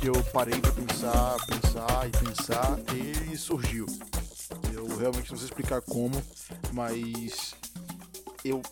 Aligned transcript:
que 0.00 0.08
eu 0.08 0.14
parei 0.32 0.58
para 0.58 0.72
pensar, 0.72 1.36
pensar 1.46 2.08
e 2.08 2.10
pensar, 2.24 2.78
ele 2.94 3.36
surgiu. 3.36 3.84
Eu 4.72 4.86
realmente 4.96 5.30
não 5.30 5.36
sei 5.36 5.48
explicar 5.48 5.82
como, 5.82 6.20
mas 6.72 7.54
eu 8.42 8.62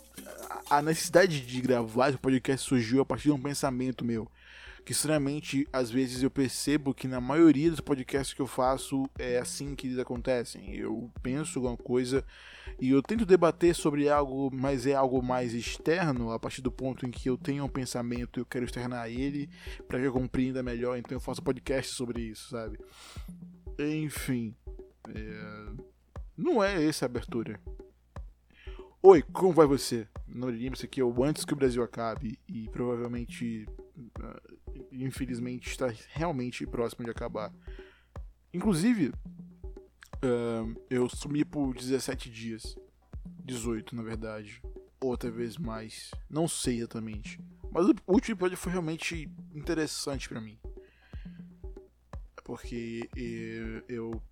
a 0.71 0.81
necessidade 0.81 1.41
de 1.41 1.61
gravar 1.61 2.09
esse 2.09 2.19
podcast 2.19 2.67
surgiu 2.67 3.03
a 3.03 3.05
partir 3.05 3.25
de 3.25 3.33
um 3.33 3.41
pensamento 3.41 4.05
meu 4.05 4.27
que 4.89 4.93
estranhamente 4.93 5.69
às 5.71 5.91
vezes 5.91 6.23
eu 6.23 6.31
percebo 6.31 6.95
que 6.95 7.07
na 7.07 7.21
maioria 7.21 7.71
dos 7.71 7.79
podcasts 7.79 8.33
que 8.33 8.41
eu 8.41 8.47
faço 8.47 9.07
é 9.19 9.37
assim 9.37 9.75
que 9.75 9.87
eles 9.87 9.99
acontecem. 9.99 10.75
Eu 10.75 11.13
penso 11.23 11.59
alguma 11.59 11.77
coisa 11.77 12.25
e 12.81 12.89
eu 12.89 13.03
tento 13.03 13.27
debater 13.27 13.75
sobre 13.75 14.09
algo, 14.09 14.49
mas 14.51 14.87
é 14.87 14.95
algo 14.95 15.23
mais 15.23 15.53
externo, 15.53 16.33
a 16.33 16.39
partir 16.39 16.63
do 16.63 16.73
ponto 16.73 17.05
em 17.05 17.11
que 17.11 17.29
eu 17.29 17.37
tenho 17.37 17.67
um 17.67 17.69
pensamento 17.69 18.39
e 18.39 18.41
eu 18.41 18.47
quero 18.47 18.65
externar 18.65 19.11
ele 19.11 19.51
para 19.87 20.01
que 20.01 20.07
eu 20.07 20.13
compreenda 20.13 20.63
melhor, 20.63 20.97
então 20.97 21.15
eu 21.17 21.21
faço 21.21 21.43
podcast 21.43 21.95
sobre 21.95 22.23
isso, 22.23 22.49
sabe? 22.49 22.79
Enfim, 23.79 24.55
é... 25.15 25.67
não 26.35 26.65
é 26.65 26.83
essa 26.83 27.05
a 27.05 27.09
abertura. 27.09 27.61
Oi, 29.03 29.21
como 29.21 29.53
vai 29.53 29.67
você? 29.67 30.09
Não 30.27 30.49
lembro, 30.49 30.77
isso 30.77 30.87
aqui 30.87 31.03
é 31.03 31.05
o 31.05 31.23
Antes 31.23 31.45
que 31.45 31.53
o 31.53 31.57
Brasil 31.57 31.83
Acabe 31.83 32.39
e 32.49 32.71
provavelmente 32.71 33.67
infelizmente 34.93 35.69
está 35.69 35.93
realmente 36.11 36.67
próximo 36.67 37.05
de 37.05 37.11
acabar. 37.11 37.53
Inclusive, 38.53 39.09
uh, 39.09 40.83
eu 40.89 41.09
sumi 41.09 41.45
por 41.45 41.75
17 41.75 42.31
dias. 42.31 42.77
18, 43.45 43.95
na 43.95 44.03
verdade. 44.03 44.63
Ou 45.01 45.17
talvez 45.17 45.57
mais. 45.57 46.11
Não 46.29 46.49
sei 46.49 46.79
exatamente. 46.79 47.41
Mas 47.71 47.87
o 47.87 47.95
último 48.07 48.35
episódio 48.35 48.57
foi 48.57 48.73
realmente 48.73 49.31
interessante 49.55 50.29
para 50.29 50.41
mim. 50.41 50.59
Porque 52.45 53.09
eu, 53.15 53.83
eu, 53.89 54.23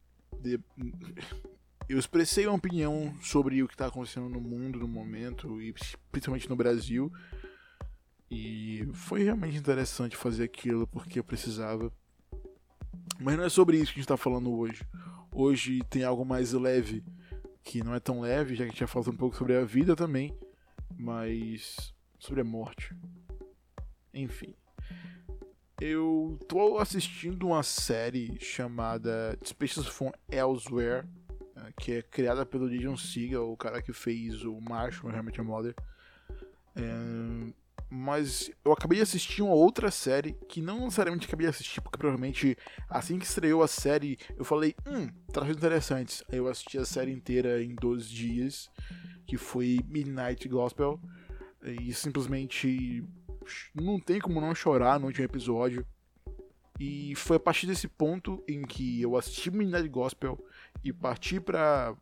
eu 1.88 1.98
expressei 1.98 2.46
uma 2.46 2.56
opinião 2.56 3.14
sobre 3.20 3.62
o 3.62 3.68
que 3.68 3.74
está 3.74 3.86
acontecendo 3.86 4.28
no 4.28 4.40
mundo 4.40 4.78
no 4.78 4.88
momento, 4.88 5.60
e 5.60 5.74
principalmente 6.10 6.48
no 6.48 6.56
Brasil. 6.56 7.12
E 8.30 8.88
foi 8.92 9.22
realmente 9.22 9.56
interessante 9.56 10.16
fazer 10.16 10.44
aquilo 10.44 10.86
porque 10.86 11.18
eu 11.18 11.24
precisava. 11.24 11.92
Mas 13.20 13.36
não 13.36 13.44
é 13.44 13.48
sobre 13.48 13.76
isso 13.76 13.92
que 13.92 13.98
a 13.98 14.02
gente 14.02 14.04
está 14.04 14.16
falando 14.16 14.52
hoje. 14.52 14.84
Hoje 15.32 15.80
tem 15.88 16.02
algo 16.02 16.24
mais 16.24 16.52
leve, 16.52 17.04
que 17.62 17.82
não 17.84 17.94
é 17.94 18.00
tão 18.00 18.20
leve, 18.20 18.54
já 18.54 18.64
que 18.64 18.70
a 18.70 18.72
gente 18.72 18.80
já 18.80 18.86
falou 18.86 19.12
um 19.12 19.16
pouco 19.16 19.36
sobre 19.36 19.56
a 19.56 19.64
vida 19.64 19.94
também, 19.94 20.36
mas 20.96 21.94
sobre 22.18 22.40
a 22.40 22.44
morte. 22.44 22.94
Enfim. 24.12 24.54
Eu 25.80 26.38
tô 26.48 26.78
assistindo 26.78 27.48
uma 27.48 27.62
série 27.62 28.38
chamada 28.40 29.38
Species 29.44 29.86
from 29.86 30.10
Elsewhere, 30.30 31.06
eh, 31.54 31.72
que 31.78 31.92
é 31.92 32.02
criada 32.02 32.46
pelo 32.46 32.64
Legion 32.64 32.96
Siga, 32.96 33.42
o 33.42 33.56
cara 33.58 33.82
que 33.82 33.92
fez 33.92 34.42
o 34.42 34.58
Marshall, 34.58 35.12
Hermit 35.12 35.40
Mother. 35.42 35.74
É 36.74 37.52
mas 37.88 38.50
eu 38.64 38.72
acabei 38.72 38.96
de 38.96 39.02
assistir 39.02 39.42
uma 39.42 39.54
outra 39.54 39.90
série 39.90 40.32
que 40.48 40.60
não 40.60 40.80
necessariamente 40.80 41.26
acabei 41.26 41.46
de 41.46 41.50
assistir, 41.50 41.80
porque 41.80 41.98
provavelmente 41.98 42.56
assim 42.88 43.18
que 43.18 43.24
estreou 43.24 43.62
a 43.62 43.68
série 43.68 44.18
eu 44.36 44.44
falei, 44.44 44.74
hum, 44.86 45.08
traços 45.32 45.56
interessantes. 45.56 46.24
Aí 46.30 46.38
eu 46.38 46.48
assisti 46.48 46.78
a 46.78 46.84
série 46.84 47.12
inteira 47.12 47.62
em 47.62 47.74
12 47.74 48.08
dias, 48.08 48.70
que 49.26 49.36
foi 49.36 49.80
Midnight 49.88 50.48
Gospel, 50.48 51.00
e 51.62 51.92
simplesmente 51.92 53.04
não 53.74 54.00
tem 54.00 54.20
como 54.20 54.40
não 54.40 54.54
chorar 54.54 54.98
no 54.98 55.06
último 55.06 55.24
episódio. 55.24 55.86
E 56.78 57.14
foi 57.14 57.36
a 57.36 57.40
partir 57.40 57.66
desse 57.66 57.88
ponto 57.88 58.42
em 58.46 58.62
que 58.62 59.00
eu 59.00 59.16
assisti 59.16 59.50
Midnight 59.50 59.88
Gospel 59.88 60.38
e 60.84 60.92
parti 60.92 61.40
para 61.40 61.96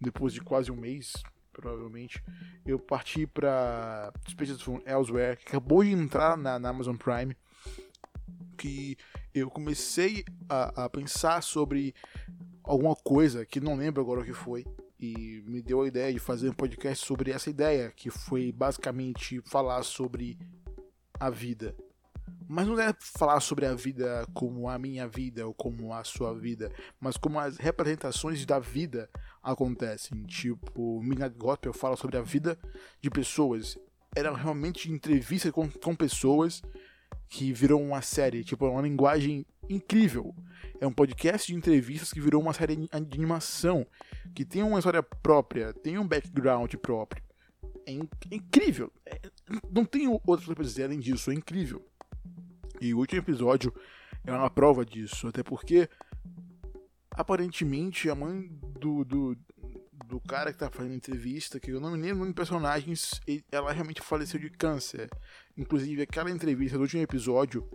depois 0.00 0.32
de 0.32 0.40
quase 0.40 0.70
um 0.70 0.76
mês, 0.76 1.14
provavelmente, 1.56 2.22
eu 2.66 2.78
parti 2.78 3.26
para 3.26 4.12
Spaces 4.28 4.60
from 4.60 4.80
Elsewhere, 4.84 5.36
que 5.36 5.48
acabou 5.48 5.82
de 5.82 5.90
entrar 5.90 6.36
na, 6.36 6.58
na 6.58 6.68
Amazon 6.68 6.96
Prime, 6.96 7.34
que 8.58 8.96
eu 9.34 9.50
comecei 9.50 10.24
a, 10.48 10.84
a, 10.84 10.90
pensar 10.90 11.42
sobre 11.42 11.94
alguma 12.62 12.94
coisa 12.94 13.46
que 13.46 13.60
não 13.60 13.76
lembro 13.76 14.02
agora 14.02 14.20
o 14.20 14.24
que 14.24 14.32
foi, 14.32 14.66
e 15.00 15.42
me 15.46 15.62
deu 15.62 15.82
a 15.82 15.88
ideia 15.88 16.12
de 16.12 16.18
fazer 16.18 16.50
um 16.50 16.54
podcast 16.54 17.04
sobre 17.04 17.30
essa 17.30 17.48
ideia, 17.48 17.90
que 17.90 18.10
foi 18.10 18.52
basicamente 18.52 19.40
falar 19.42 19.82
sobre 19.82 20.38
a 21.18 21.30
vida. 21.30 21.74
Mas 22.48 22.66
não 22.66 22.78
é 22.78 22.94
falar 22.98 23.40
sobre 23.40 23.66
a 23.66 23.74
vida 23.74 24.26
como 24.32 24.68
a 24.68 24.78
minha 24.78 25.08
vida 25.08 25.46
ou 25.46 25.54
como 25.54 25.92
a 25.92 26.04
sua 26.04 26.32
vida, 26.38 26.70
mas 27.00 27.16
como 27.16 27.38
as 27.38 27.56
representações 27.56 28.44
da 28.46 28.58
vida 28.58 29.10
acontecem. 29.42 30.22
Tipo, 30.24 31.02
Midnight 31.02 31.36
Gospel 31.36 31.72
fala 31.72 31.96
sobre 31.96 32.16
a 32.16 32.22
vida 32.22 32.58
de 33.00 33.10
pessoas. 33.10 33.78
Era 34.14 34.34
realmente 34.34 34.90
entrevista 34.90 35.50
com, 35.50 35.68
com 35.68 35.94
pessoas 35.94 36.62
que 37.28 37.52
virou 37.52 37.82
uma 37.82 38.02
série, 38.02 38.44
tipo, 38.44 38.64
é 38.66 38.70
uma 38.70 38.82
linguagem 38.82 39.44
incrível. 39.68 40.34
É 40.80 40.86
um 40.86 40.92
podcast 40.92 41.50
de 41.50 41.58
entrevistas 41.58 42.12
que 42.12 42.20
virou 42.20 42.40
uma 42.40 42.52
série 42.52 42.76
de 42.76 42.88
animação, 42.92 43.86
que 44.34 44.44
tem 44.44 44.62
uma 44.62 44.78
história 44.78 45.02
própria, 45.02 45.72
tem 45.72 45.98
um 45.98 46.06
background 46.06 46.72
próprio. 46.76 47.22
É, 47.86 47.92
é 47.92 48.34
incrível. 48.34 48.92
É, 49.04 49.20
não 49.70 49.84
tem 49.84 50.06
outra 50.08 50.26
coisa 50.26 50.54
pra 50.54 50.64
dizer 50.64 50.84
além 50.84 51.00
disso, 51.00 51.30
é 51.30 51.34
incrível. 51.34 51.84
E 52.80 52.92
o 52.92 52.98
último 52.98 53.20
episódio 53.20 53.72
é 54.24 54.32
uma 54.32 54.50
prova 54.50 54.84
disso, 54.84 55.28
até 55.28 55.42
porque 55.42 55.88
aparentemente 57.10 58.10
a 58.10 58.14
mãe 58.14 58.48
do, 58.78 59.04
do, 59.04 59.36
do 60.06 60.20
cara 60.20 60.52
que 60.52 60.58
tá 60.58 60.70
fazendo 60.70 60.94
entrevista, 60.94 61.58
que 61.58 61.70
eu 61.70 61.80
não 61.80 61.92
me 61.92 61.98
lembro 61.98 62.26
de 62.26 62.34
personagens, 62.34 63.20
ela 63.50 63.72
realmente 63.72 64.02
faleceu 64.02 64.38
de 64.38 64.50
câncer. 64.50 65.08
Inclusive, 65.56 66.02
aquela 66.02 66.30
entrevista 66.30 66.76
do 66.76 66.82
último 66.82 67.02
episódio, 67.02 67.68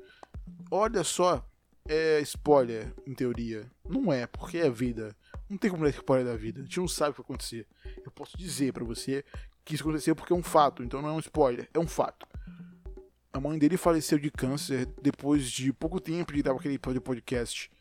olha 0.70 1.04
só, 1.04 1.44
é 1.88 2.20
spoiler, 2.22 2.94
em 3.06 3.14
teoria. 3.14 3.70
Não 3.84 4.14
é, 4.14 4.28
porque 4.28 4.58
é 4.58 4.70
vida. 4.70 5.16
Não 5.50 5.58
tem 5.58 5.72
como 5.72 5.84
dar 5.84 5.90
spoiler 5.90 6.28
da 6.28 6.38
vida. 6.38 6.60
A 6.62 6.64
gente 6.64 6.80
não 6.80 6.88
sabe 6.88 7.12
o 7.12 7.14
que 7.14 7.22
vai 7.22 7.26
acontecer. 7.26 7.68
Eu 8.06 8.12
posso 8.12 8.38
dizer 8.38 8.72
para 8.72 8.84
você 8.84 9.26
que 9.66 9.76
isso 9.76 9.84
aconteceu 9.84 10.16
porque 10.16 10.34
é 10.34 10.36
um 10.36 10.44
fato, 10.44 10.84
então 10.84 11.02
não 11.02 11.10
é 11.10 11.14
um 11.14 11.20
spoiler, 11.20 11.70
é 11.74 11.80
um 11.80 11.88
fato. 11.88 12.26
A 13.34 13.40
mãe 13.40 13.58
dele 13.58 13.78
faleceu 13.78 14.20
de 14.20 14.30
câncer 14.30 14.86
depois 15.02 15.50
de 15.50 15.72
pouco 15.72 16.02
tempo 16.02 16.34
de 16.34 16.44
dar 16.44 16.52
aquele 16.52 16.78
podcast. 16.78 17.72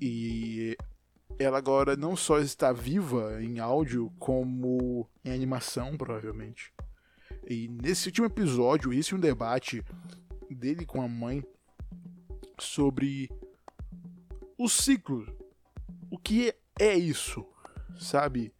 E 0.00 0.76
ela 1.38 1.56
agora 1.56 1.96
não 1.96 2.14
só 2.14 2.38
está 2.38 2.72
viva 2.72 3.42
em 3.42 3.58
áudio, 3.58 4.12
como 4.18 5.08
em 5.24 5.32
animação, 5.32 5.96
provavelmente. 5.96 6.74
E 7.48 7.68
nesse 7.68 8.08
último 8.08 8.26
episódio, 8.26 8.92
esse 8.92 9.14
é 9.14 9.16
um 9.16 9.20
debate 9.20 9.82
dele 10.50 10.84
com 10.84 11.00
a 11.00 11.08
mãe 11.08 11.42
sobre 12.58 13.30
o 14.58 14.68
ciclo. 14.68 15.26
O 16.10 16.18
que 16.18 16.54
é 16.78 16.94
isso, 16.94 17.46
sabe? 17.98 18.52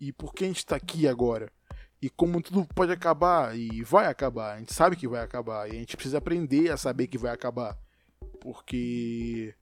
E 0.00 0.12
por 0.12 0.34
que 0.34 0.44
a 0.44 0.46
gente 0.48 0.58
está 0.58 0.76
aqui 0.76 1.06
agora? 1.06 1.52
E 2.02 2.08
como 2.08 2.40
tudo 2.40 2.66
pode 2.74 2.92
acabar 2.92 3.56
e 3.56 3.82
vai 3.82 4.06
acabar. 4.06 4.54
A 4.54 4.58
gente 4.58 4.72
sabe 4.72 4.96
que 4.96 5.06
vai 5.06 5.22
acabar 5.22 5.68
e 5.68 5.72
a 5.72 5.78
gente 5.78 5.96
precisa 5.96 6.18
aprender 6.18 6.70
a 6.70 6.76
saber 6.76 7.06
que 7.06 7.18
vai 7.18 7.32
acabar. 7.32 7.78
Porque 8.40 9.54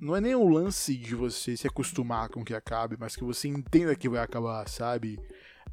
não 0.00 0.16
é 0.16 0.20
nem 0.20 0.34
o 0.34 0.48
lance 0.48 0.96
de 0.96 1.14
você 1.14 1.56
se 1.56 1.66
acostumar 1.66 2.28
com 2.28 2.44
que 2.44 2.54
acabe, 2.54 2.96
mas 2.98 3.16
que 3.16 3.24
você 3.24 3.48
entenda 3.48 3.94
que 3.94 4.08
vai 4.08 4.20
acabar, 4.20 4.66
sabe? 4.68 5.18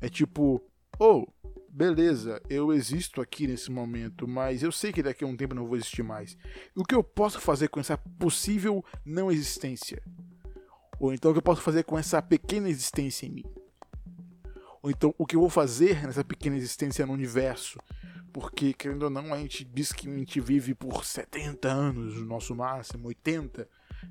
É 0.01 0.09
tipo, 0.09 0.61
oh, 0.99 1.25
beleza, 1.69 2.41
eu 2.49 2.73
existo 2.73 3.21
aqui 3.21 3.47
nesse 3.47 3.71
momento, 3.71 4.27
mas 4.27 4.61
eu 4.61 4.71
sei 4.71 4.91
que 4.91 5.03
daqui 5.03 5.23
a 5.23 5.27
um 5.27 5.35
tempo 5.35 5.55
não 5.55 5.65
vou 5.65 5.75
existir 5.75 6.03
mais. 6.03 6.37
O 6.75 6.83
que 6.83 6.95
eu 6.95 7.03
posso 7.03 7.39
fazer 7.39 7.67
com 7.69 7.79
essa 7.79 7.97
possível 7.97 8.83
não 9.05 9.31
existência? 9.31 10.01
Ou 10.99 11.13
então 11.13 11.31
o 11.31 11.33
que 11.33 11.39
eu 11.39 11.43
posso 11.43 11.61
fazer 11.61 11.83
com 11.83 11.97
essa 11.97 12.21
pequena 12.21 12.69
existência 12.69 13.25
em 13.25 13.31
mim? 13.31 13.62
Ou 14.83 14.91
então 14.91 15.15
o 15.17 15.25
que 15.25 15.37
eu 15.37 15.39
vou 15.39 15.49
fazer 15.49 16.05
nessa 16.05 16.25
pequena 16.25 16.57
existência 16.57 17.05
no 17.05 17.13
universo? 17.13 17.79
Porque, 18.33 18.73
querendo 18.73 19.03
ou 19.03 19.09
não, 19.09 19.33
a 19.33 19.37
gente 19.37 19.63
diz 19.63 19.93
que 19.93 20.09
a 20.09 20.17
gente 20.17 20.41
vive 20.41 20.75
por 20.75 21.05
70 21.05 21.69
anos, 21.69 22.15
no 22.15 22.25
nosso 22.25 22.53
máximo, 22.53 23.07
80 23.07 23.65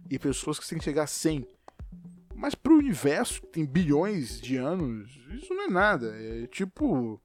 e 0.08 0.18
pessoas 0.18 0.58
que 0.58 0.66
têm 0.66 0.78
que 0.78 0.84
chegar 0.84 1.02
a 1.02 1.06
100. 1.06 1.46
Mas 2.34 2.54
pro 2.54 2.78
universo, 2.78 3.42
que 3.42 3.48
tem 3.48 3.66
bilhões 3.66 4.40
de 4.40 4.56
anos, 4.56 5.20
isso 5.30 5.52
não 5.52 5.64
é 5.64 5.68
nada. 5.68 6.16
É 6.16 6.46
tipo. 6.46 7.20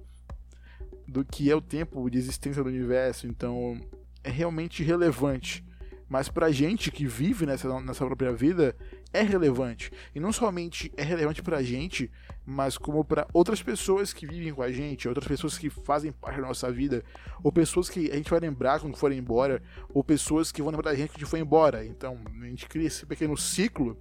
do 1.09 1.25
que 1.25 1.51
é 1.51 1.57
o 1.57 1.61
tempo 1.61 2.09
de 2.09 2.19
existência 2.19 2.63
do 2.63 2.69
universo. 2.69 3.27
Então 3.27 3.81
é 4.23 4.31
realmente 4.31 4.85
relevante. 4.85 5.65
Mas 6.13 6.29
pra 6.29 6.53
gente 6.53 6.91
que 6.91 7.07
vive 7.07 7.47
nessa, 7.47 7.81
nessa 7.81 8.05
própria 8.05 8.35
vida, 8.35 8.77
é 9.15 9.23
relevante. 9.23 9.91
E 10.15 10.21
não 10.21 10.31
somente 10.31 10.93
é 10.95 11.03
relevante 11.03 11.43
pra 11.43 11.63
gente, 11.63 12.11
mas 12.45 12.77
como 12.77 13.03
para 13.03 13.27
outras 13.33 13.63
pessoas 13.63 14.13
que 14.13 14.27
vivem 14.27 14.53
com 14.53 14.61
a 14.61 14.71
gente, 14.71 15.09
outras 15.09 15.27
pessoas 15.27 15.57
que 15.57 15.71
fazem 15.71 16.13
parte 16.13 16.39
da 16.39 16.49
nossa 16.49 16.71
vida, 16.71 17.03
ou 17.43 17.51
pessoas 17.51 17.89
que 17.89 18.11
a 18.11 18.17
gente 18.17 18.29
vai 18.29 18.41
lembrar 18.41 18.79
quando 18.79 18.95
forem 18.95 19.17
embora, 19.17 19.63
ou 19.89 20.05
pessoas 20.05 20.53
que 20.53 20.61
vão 20.61 20.71
lembrar 20.71 20.91
da 20.91 20.95
gente 20.95 21.13
a 21.13 21.15
gente 21.15 21.25
foi 21.25 21.41
embora. 21.41 21.83
Então, 21.83 22.21
a 22.43 22.45
gente 22.45 22.69
cria 22.69 22.89
esse 22.89 23.07
pequeno 23.07 23.35
ciclo 23.35 23.99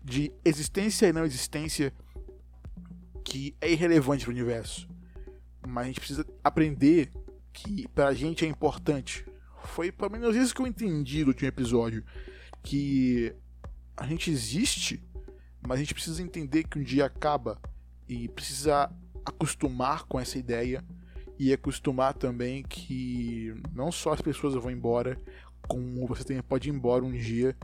de 0.00 0.30
existência 0.44 1.08
e 1.08 1.12
não 1.12 1.24
existência 1.24 1.92
que 3.24 3.56
é 3.60 3.72
irrelevante 3.72 4.24
para 4.24 4.30
o 4.30 4.36
universo. 4.36 4.88
Mas 5.66 5.82
a 5.82 5.86
gente 5.88 5.98
precisa 5.98 6.24
aprender 6.44 7.10
que 7.52 7.88
pra 7.88 8.14
gente 8.14 8.44
é 8.44 8.48
importante 8.48 9.26
foi 9.70 9.90
pelo 9.90 10.10
menos 10.10 10.36
isso 10.36 10.54
que 10.54 10.60
eu 10.60 10.66
entendi 10.66 11.24
do 11.24 11.28
último 11.28 11.48
episódio. 11.48 12.04
Que 12.62 13.34
a 13.96 14.06
gente 14.06 14.30
existe, 14.30 15.02
mas 15.62 15.78
a 15.78 15.80
gente 15.80 15.94
precisa 15.94 16.22
entender 16.22 16.64
que 16.64 16.78
um 16.78 16.82
dia 16.82 17.06
acaba 17.06 17.60
e 18.08 18.28
precisa 18.28 18.90
acostumar 19.24 20.04
com 20.04 20.18
essa 20.18 20.38
ideia 20.38 20.84
e 21.38 21.52
acostumar 21.52 22.14
também 22.14 22.62
que 22.62 23.54
não 23.72 23.90
só 23.90 24.12
as 24.12 24.20
pessoas 24.20 24.54
vão 24.54 24.70
embora, 24.70 25.18
como 25.62 26.06
você 26.06 26.24
também 26.24 26.42
pode 26.42 26.68
ir 26.68 26.72
embora 26.72 27.04
um 27.04 27.12
dia 27.12 27.56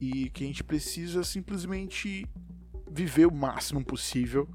e 0.00 0.30
que 0.30 0.44
a 0.44 0.46
gente 0.46 0.62
precisa 0.62 1.24
simplesmente 1.24 2.26
viver 2.90 3.26
o 3.26 3.34
máximo 3.34 3.84
possível 3.84 4.48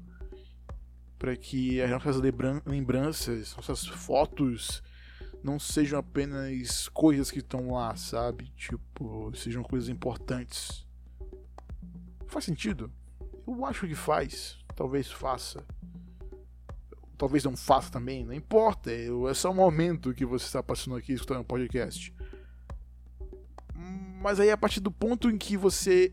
para 1.18 1.36
que 1.36 1.80
as 1.82 1.90
nossas 1.90 2.16
lembranças, 2.64 3.56
nossas 3.56 3.86
fotos, 3.86 4.82
não 5.42 5.58
sejam 5.58 5.98
apenas 5.98 6.88
coisas 6.88 7.30
que 7.30 7.38
estão 7.38 7.72
lá, 7.72 7.94
sabe? 7.96 8.52
Tipo, 8.56 9.32
sejam 9.34 9.62
coisas 9.62 9.88
importantes. 9.88 10.86
Faz 12.26 12.44
sentido? 12.44 12.92
Eu 13.46 13.64
acho 13.64 13.86
que 13.86 13.94
faz. 13.94 14.58
Talvez 14.74 15.10
faça. 15.10 15.64
Talvez 17.16 17.44
não 17.44 17.56
faça 17.56 17.90
também, 17.90 18.24
não 18.24 18.32
importa. 18.32 18.90
É 18.92 19.34
só 19.34 19.50
o 19.50 19.54
momento 19.54 20.14
que 20.14 20.24
você 20.24 20.44
está 20.44 20.62
passando 20.62 20.96
aqui 20.96 21.12
escutando 21.12 21.40
o 21.40 21.44
podcast. 21.44 22.14
Mas 24.20 24.38
aí, 24.38 24.50
a 24.50 24.56
partir 24.56 24.80
do 24.80 24.90
ponto 24.90 25.30
em 25.30 25.38
que 25.38 25.56
você 25.56 26.12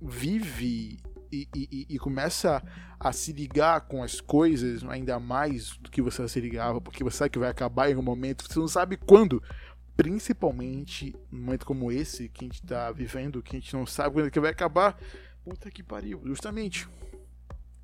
vive 0.00 0.98
e, 1.32 1.48
e, 1.54 1.86
e, 1.88 1.98
começa 1.98 2.62
a 3.00 3.10
se 3.10 3.32
ligar 3.32 3.80
com 3.82 4.02
as 4.02 4.20
coisas 4.20 4.84
ainda 4.84 5.18
mais 5.18 5.78
do 5.78 5.90
que 5.90 6.02
você 6.02 6.28
se 6.28 6.38
ligava, 6.38 6.78
porque 6.78 7.02
você 7.02 7.16
sabe 7.16 7.30
que 7.30 7.38
vai 7.38 7.48
acabar 7.48 7.90
em 7.90 7.96
um 7.96 8.02
momento, 8.02 8.44
você 8.46 8.58
não 8.58 8.68
sabe 8.68 8.98
quando. 8.98 9.42
Principalmente 9.96 11.14
num 11.30 11.40
momento 11.40 11.66
como 11.66 11.90
esse 11.90 12.28
que 12.28 12.44
a 12.44 12.48
gente 12.48 12.62
está 12.62 12.90
vivendo, 12.92 13.42
que 13.42 13.56
a 13.56 13.58
gente 13.58 13.74
não 13.74 13.86
sabe 13.86 14.14
quando 14.14 14.26
é 14.26 14.30
que 14.30 14.40
vai 14.40 14.50
acabar. 14.50 14.98
Puta 15.42 15.70
que 15.70 15.82
pariu, 15.82 16.20
justamente. 16.24 16.88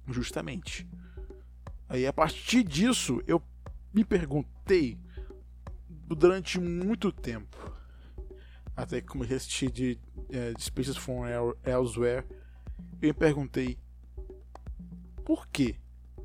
Justamente. 0.06 0.86
Aí 1.88 2.06
a 2.06 2.12
partir 2.12 2.62
disso 2.62 3.22
eu 3.26 3.42
me 3.92 4.04
perguntei 4.04 4.98
durante 5.88 6.60
muito 6.60 7.10
tempo. 7.10 7.56
Até 8.76 9.00
que 9.00 9.06
comecei 9.06 9.36
a 9.36 9.38
assistir 9.38 9.70
de, 9.70 9.98
é, 10.30 10.52
de 10.52 10.62
Spaces 10.62 10.96
from 10.96 11.24
Elsewhere 11.64 12.24
eu 13.00 13.08
me 13.08 13.12
perguntei 13.12 13.78
por 15.24 15.46
quê? 15.48 15.76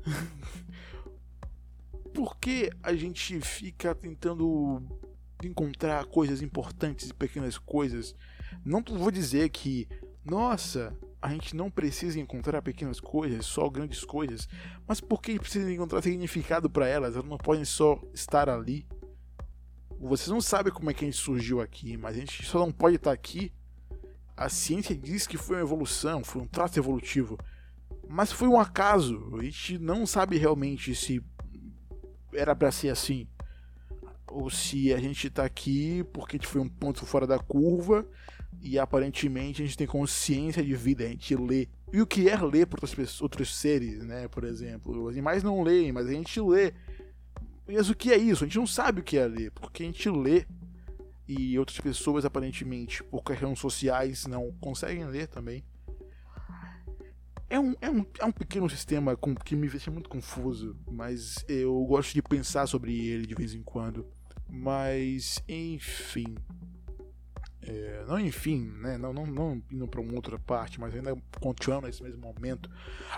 por 2.14 2.38
que 2.38 2.70
a 2.82 2.94
gente 2.94 3.40
fica 3.40 3.94
tentando 3.94 4.82
encontrar 5.44 6.06
coisas 6.06 6.40
importantes 6.40 7.10
e 7.10 7.14
pequenas 7.14 7.58
coisas? 7.58 8.14
Não 8.64 8.82
vou 8.82 9.10
dizer 9.10 9.50
que, 9.50 9.86
nossa, 10.24 10.96
a 11.20 11.30
gente 11.30 11.54
não 11.54 11.70
precisa 11.70 12.18
encontrar 12.18 12.62
pequenas 12.62 13.00
coisas, 13.00 13.44
só 13.44 13.68
grandes 13.68 14.04
coisas, 14.04 14.48
mas 14.86 15.00
por 15.00 15.20
que 15.20 15.38
precisa 15.38 15.70
encontrar 15.70 16.02
significado 16.02 16.70
para 16.70 16.88
elas? 16.88 17.14
Elas 17.14 17.28
não 17.28 17.36
podem 17.36 17.64
só 17.64 18.00
estar 18.14 18.48
ali. 18.48 18.86
Vocês 19.98 20.28
não 20.28 20.40
sabem 20.40 20.72
como 20.72 20.90
é 20.90 20.94
que 20.94 21.04
a 21.04 21.08
gente 21.08 21.20
surgiu 21.20 21.60
aqui, 21.60 21.96
mas 21.96 22.16
a 22.16 22.20
gente 22.20 22.44
só 22.44 22.58
não 22.58 22.72
pode 22.72 22.96
estar 22.96 23.12
aqui 23.12 23.52
a 24.36 24.48
ciência 24.48 24.94
diz 24.94 25.26
que 25.26 25.36
foi 25.36 25.56
uma 25.56 25.62
evolução, 25.62 26.24
foi 26.24 26.42
um 26.42 26.46
traço 26.46 26.78
evolutivo. 26.78 27.38
Mas 28.08 28.32
foi 28.32 28.48
um 28.48 28.58
acaso. 28.58 29.36
A 29.38 29.42
gente 29.42 29.78
não 29.78 30.06
sabe 30.06 30.36
realmente 30.36 30.94
se 30.94 31.22
era 32.32 32.54
para 32.54 32.70
ser 32.70 32.90
assim. 32.90 33.26
Ou 34.26 34.50
se 34.50 34.92
a 34.92 34.98
gente 34.98 35.30
tá 35.30 35.44
aqui 35.44 36.04
porque 36.12 36.36
a 36.36 36.38
gente 36.38 36.48
foi 36.48 36.60
um 36.60 36.68
ponto 36.68 37.06
fora 37.06 37.26
da 37.26 37.38
curva 37.38 38.06
e 38.60 38.78
aparentemente 38.78 39.62
a 39.62 39.64
gente 39.64 39.76
tem 39.76 39.86
consciência 39.86 40.62
de 40.62 40.74
vida, 40.74 41.04
a 41.04 41.08
gente 41.08 41.36
lê. 41.36 41.68
E 41.92 42.00
o 42.00 42.06
que 42.06 42.28
é 42.28 42.36
ler 42.36 42.66
para 42.66 42.80
outros, 42.82 43.20
outros 43.20 43.56
seres, 43.56 44.04
né? 44.04 44.26
Por 44.26 44.42
exemplo, 44.42 45.04
os 45.04 45.12
animais 45.12 45.42
não 45.42 45.62
leem, 45.62 45.92
mas 45.92 46.06
a 46.08 46.12
gente 46.12 46.40
lê. 46.40 46.72
Mas 47.66 47.88
o 47.88 47.94
que 47.94 48.12
é 48.12 48.16
isso? 48.16 48.42
A 48.42 48.46
gente 48.46 48.58
não 48.58 48.66
sabe 48.66 49.00
o 49.00 49.04
que 49.04 49.16
é 49.16 49.26
ler, 49.26 49.52
porque 49.52 49.82
a 49.84 49.86
gente 49.86 50.10
lê 50.10 50.44
e 51.26 51.58
outras 51.58 51.80
pessoas 51.80 52.24
aparentemente 52.24 53.02
por 53.02 53.22
questões 53.22 53.58
sociais 53.58 54.26
não 54.26 54.52
conseguem 54.60 55.04
ler 55.06 55.26
também. 55.28 55.64
É 57.48 57.58
um, 57.58 57.74
é 57.80 57.90
um, 57.90 58.06
é 58.18 58.24
um 58.24 58.32
pequeno 58.32 58.68
sistema 58.68 59.16
com, 59.16 59.34
que 59.34 59.54
me 59.54 59.68
deixa 59.68 59.90
muito 59.90 60.08
confuso, 60.08 60.76
mas 60.90 61.44
eu 61.48 61.84
gosto 61.84 62.12
de 62.12 62.22
pensar 62.22 62.66
sobre 62.66 63.06
ele 63.06 63.26
de 63.26 63.34
vez 63.34 63.54
em 63.54 63.62
quando. 63.62 64.06
Mas, 64.48 65.42
enfim. 65.48 66.34
É, 67.62 68.04
não, 68.06 68.18
enfim, 68.20 68.70
né? 68.80 68.98
não, 68.98 69.12
não, 69.12 69.24
não 69.24 69.62
indo 69.70 69.88
para 69.88 70.00
uma 70.00 70.14
outra 70.14 70.38
parte, 70.38 70.78
mas 70.78 70.94
ainda 70.94 71.16
continuando 71.40 71.86
nesse 71.86 72.02
mesmo 72.02 72.20
momento. 72.20 72.68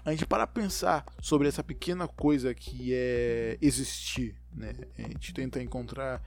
A 0.05 0.11
gente 0.11 0.27
para 0.27 0.47
pensar 0.47 1.05
sobre 1.21 1.49
essa 1.49 1.65
pequena 1.65 2.07
coisa 2.07 2.55
que 2.55 2.93
é 2.93 3.59
existir. 3.61 4.37
Né? 4.53 4.73
A 4.99 5.03
gente 5.03 5.35
tenta 5.35 5.63
encontrar 5.63 6.23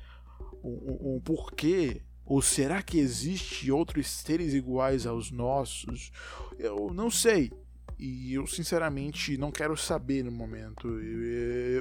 um, 0.63 1.15
um 1.15 1.19
porquê 1.19 2.01
ou 2.29 2.43
será 2.43 2.83
que 2.83 2.99
existe 2.99 3.71
outros 3.71 4.07
seres 4.07 4.53
iguais 4.53 5.07
aos 5.07 5.31
nossos? 5.31 6.11
Eu 6.59 6.93
não 6.93 7.09
sei. 7.09 7.51
E 7.97 8.35
eu 8.35 8.45
sinceramente 8.45 9.35
não 9.35 9.51
quero 9.51 9.75
saber 9.75 10.23
no 10.23 10.31
momento. 10.31 10.87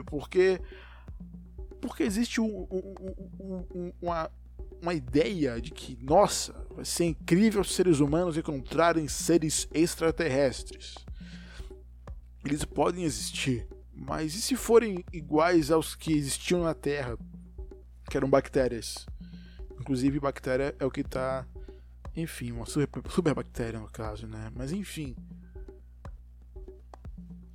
Porque. 0.06 0.58
Porque 1.82 2.02
existe 2.02 2.40
um, 2.40 2.66
um, 2.70 3.92
uma, 4.00 4.30
uma 4.82 4.94
ideia 4.94 5.60
de 5.60 5.70
que, 5.70 5.96
nossa, 6.02 6.66
vai 6.74 6.84
ser 6.84 7.04
incrível 7.04 7.60
os 7.60 7.74
seres 7.74 8.00
humanos 8.00 8.38
encontrarem 8.38 9.06
seres 9.06 9.68
extraterrestres. 9.72 10.94
Eles 12.42 12.64
podem 12.64 13.04
existir. 13.04 13.68
Mas 13.92 14.34
e 14.34 14.40
se 14.40 14.56
forem 14.56 15.04
iguais 15.12 15.70
aos 15.70 15.94
que 15.94 16.12
existiam 16.12 16.62
na 16.62 16.74
Terra? 16.74 17.18
Que 18.08 18.16
eram 18.16 18.28
bactérias. 18.28 19.06
Inclusive, 19.80 20.18
bactéria 20.18 20.74
é 20.78 20.84
o 20.84 20.90
que 20.90 21.00
está. 21.00 21.46
Enfim, 22.16 22.52
uma 22.52 22.66
super, 22.66 23.02
super 23.10 23.34
bactéria 23.34 23.78
no 23.78 23.90
caso, 23.90 24.26
né? 24.26 24.50
Mas 24.54 24.72
enfim. 24.72 25.14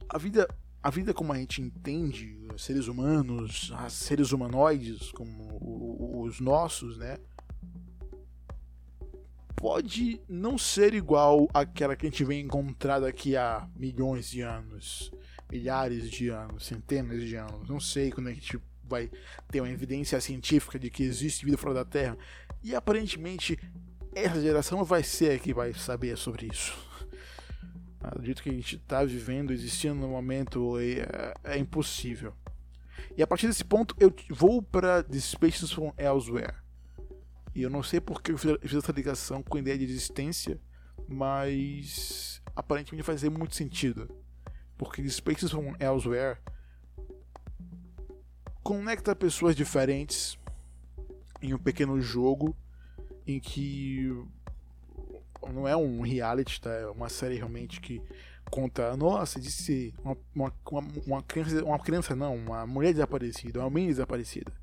A 0.07 0.17
vida, 0.17 0.47
a 0.81 0.89
vida 0.89 1.13
como 1.13 1.33
a 1.33 1.37
gente 1.37 1.61
entende, 1.61 2.37
seres 2.57 2.87
humanos, 2.87 3.73
seres 3.89 4.31
humanoides 4.31 5.11
como 5.11 6.23
os 6.23 6.39
nossos, 6.39 6.97
né? 6.97 7.17
Pode 9.55 10.21
não 10.27 10.57
ser 10.57 10.93
igual 10.93 11.47
àquela 11.53 11.95
que 11.95 12.05
a 12.05 12.09
gente 12.09 12.23
vem 12.23 12.45
encontrar 12.45 12.99
daqui 12.99 13.35
a 13.35 13.67
milhões 13.75 14.29
de 14.29 14.41
anos, 14.41 15.11
milhares 15.49 16.09
de 16.09 16.29
anos, 16.29 16.65
centenas 16.65 17.21
de 17.21 17.35
anos. 17.37 17.67
Não 17.67 17.79
sei 17.79 18.11
quando 18.11 18.27
a 18.27 18.33
gente 18.33 18.59
vai 18.93 19.09
ter 19.49 19.59
uma 19.59 19.69
evidência 19.69 20.21
científica 20.21 20.77
de 20.77 20.89
que 20.89 21.03
existe 21.03 21.45
vida 21.45 21.57
fora 21.57 21.73
da 21.73 21.85
Terra. 21.85 22.17
E 22.63 22.75
aparentemente 22.75 23.57
essa 24.13 24.39
geração 24.39 24.83
vai 24.83 25.01
ser 25.03 25.31
a 25.31 25.39
que 25.39 25.53
vai 25.53 25.73
saber 25.73 26.15
sobre 26.15 26.47
isso. 26.51 26.73
Acredito 27.99 28.43
que 28.43 28.49
a 28.49 28.53
gente 28.53 28.75
está 28.75 29.03
vivendo, 29.03 29.51
existindo 29.51 29.95
no 29.95 30.09
momento, 30.09 30.77
é, 30.77 31.33
é, 31.43 31.57
impossível. 31.57 32.33
E 33.17 33.23
a 33.23 33.27
partir 33.27 33.47
desse 33.47 33.63
ponto 33.63 33.95
eu 33.99 34.13
vou 34.29 34.61
para 34.61 35.01
The 35.01 35.19
Spaces 35.19 35.71
from 35.71 35.91
Elsewhere. 35.97 36.55
E 37.55 37.63
eu 37.63 37.69
não 37.69 37.81
sei 37.81 37.99
porque 37.99 38.31
eu 38.31 38.37
fiz 38.37 38.75
essa 38.75 38.91
ligação 38.91 39.41
com 39.41 39.57
a 39.57 39.59
ideia 39.59 39.77
de 39.77 39.85
existência, 39.85 40.59
mas 41.07 42.41
aparentemente 42.55 43.03
faz 43.03 43.23
muito 43.23 43.55
sentido. 43.55 44.09
Porque 44.77 45.01
The 45.01 45.09
Spaces 45.09 45.51
from 45.51 45.73
Elsewhere 45.79 46.37
conecta 48.63 49.15
pessoas 49.15 49.55
diferentes 49.55 50.39
em 51.41 51.53
um 51.53 51.57
pequeno 51.57 51.99
jogo 52.01 52.55
em 53.27 53.39
que 53.39 54.09
não 55.53 55.67
é 55.67 55.75
um 55.75 56.01
reality, 56.01 56.61
tá? 56.61 56.71
É 56.71 56.87
uma 56.87 57.09
série 57.09 57.35
realmente 57.35 57.81
que 57.81 58.01
conta, 58.49 58.95
nossa, 58.95 59.39
disse 59.39 59.93
uma, 60.03 60.15
uma, 60.33 60.53
uma, 61.05 61.21
criança, 61.21 61.63
uma 61.65 61.79
criança 61.79 62.15
não, 62.15 62.35
uma 62.35 62.65
mulher 62.65 62.93
desaparecida, 62.93 63.59
uma 63.59 63.69
menina 63.69 63.91
desaparecida. 63.91 64.53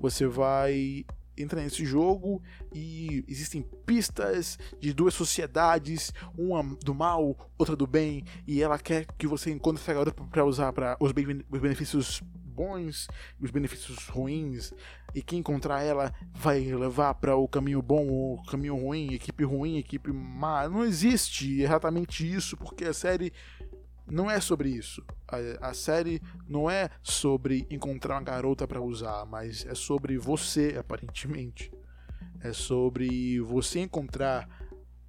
Você 0.00 0.26
vai 0.26 1.04
entra 1.36 1.62
nesse 1.62 1.84
jogo 1.84 2.42
e 2.74 3.24
existem 3.28 3.62
pistas 3.86 4.58
de 4.80 4.92
duas 4.92 5.14
sociedades, 5.14 6.12
uma 6.36 6.64
do 6.84 6.92
mal, 6.94 7.52
outra 7.56 7.76
do 7.76 7.86
bem, 7.86 8.24
e 8.46 8.60
ela 8.60 8.78
quer 8.78 9.06
que 9.16 9.26
você 9.26 9.50
encontre 9.52 9.80
essa 9.80 9.94
garota 9.94 10.12
para 10.12 10.44
usar 10.44 10.72
para 10.72 10.96
os 10.98 11.12
benefícios 11.60 12.22
bons 12.58 13.06
e 13.40 13.44
os 13.44 13.52
benefícios 13.52 14.08
ruins, 14.08 14.72
e 15.14 15.22
quem 15.22 15.38
encontrar 15.38 15.82
ela 15.82 16.12
vai 16.34 16.60
levar 16.60 17.14
para 17.14 17.36
o 17.36 17.46
caminho 17.46 17.80
bom 17.80 18.08
ou 18.08 18.34
o 18.34 18.44
caminho 18.44 18.76
ruim, 18.76 19.14
equipe 19.14 19.44
ruim, 19.44 19.78
equipe 19.78 20.12
má. 20.12 20.68
Não 20.68 20.84
existe 20.84 21.62
exatamente 21.62 22.28
isso, 22.28 22.56
porque 22.56 22.84
a 22.84 22.92
série 22.92 23.32
não 24.10 24.30
é 24.30 24.40
sobre 24.40 24.70
isso. 24.70 25.04
A, 25.28 25.68
a 25.70 25.74
série 25.74 26.20
não 26.48 26.68
é 26.68 26.90
sobre 27.02 27.66
encontrar 27.70 28.16
uma 28.16 28.22
garota 28.22 28.66
para 28.66 28.80
usar, 28.80 29.24
mas 29.26 29.64
é 29.66 29.74
sobre 29.74 30.18
você, 30.18 30.76
aparentemente. 30.78 31.70
É 32.40 32.52
sobre 32.52 33.40
você 33.40 33.80
encontrar 33.80 34.48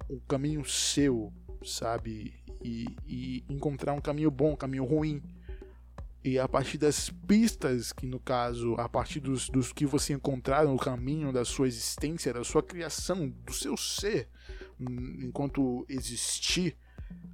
um 0.08 0.20
caminho 0.20 0.64
seu, 0.64 1.32
sabe? 1.64 2.34
E, 2.62 2.86
e 3.06 3.44
encontrar 3.48 3.94
um 3.94 4.00
caminho 4.00 4.30
bom, 4.30 4.52
um 4.52 4.56
caminho 4.56 4.84
ruim. 4.84 5.22
E 6.22 6.38
a 6.38 6.46
partir 6.46 6.76
das 6.76 7.08
pistas, 7.08 7.92
que 7.92 8.06
no 8.06 8.20
caso, 8.20 8.74
a 8.74 8.88
partir 8.88 9.20
dos, 9.20 9.48
dos 9.48 9.72
que 9.72 9.86
você 9.86 10.12
encontrar 10.12 10.66
no 10.66 10.76
caminho 10.76 11.32
da 11.32 11.46
sua 11.46 11.66
existência, 11.66 12.32
da 12.32 12.44
sua 12.44 12.62
criação, 12.62 13.28
do 13.28 13.54
seu 13.54 13.74
ser, 13.74 14.28
enquanto 14.78 15.86
existir, 15.88 16.76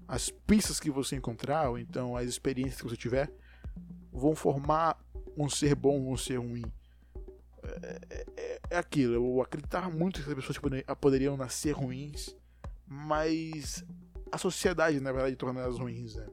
as 0.07 0.31
pistas 0.31 0.79
que 0.79 0.89
você 0.89 1.17
encontrar, 1.17 1.69
ou 1.69 1.79
então 1.79 2.17
as 2.17 2.29
experiências 2.29 2.81
que 2.81 2.89
você 2.89 2.97
tiver, 2.97 3.33
vão 4.13 4.37
formar 4.37 4.97
um 5.37 5.49
ser 5.49 5.75
bom 5.75 6.05
ou 6.05 6.13
um 6.13 6.17
ser 6.17 6.37
ruim. 6.37 6.65
É, 7.83 8.01
é, 8.37 8.61
é 8.71 8.77
aquilo, 8.79 9.15
eu 9.15 9.43
acreditava 9.43 9.91
muito 9.91 10.23
que 10.23 10.29
as 10.29 10.35
pessoas 10.35 10.59
poderiam 11.01 11.37
nascer 11.37 11.73
ruins, 11.73 12.37
mas 12.87 13.85
a 14.31 14.39
sociedade, 14.39 15.01
na 15.01 15.11
verdade, 15.11 15.35
torna 15.35 15.61
elas 15.61 15.79
ruins, 15.79 16.15
né? 16.15 16.27